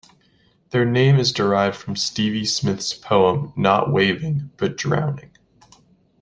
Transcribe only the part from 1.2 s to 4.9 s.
derived from Stevie Smith's poem "Not Waving but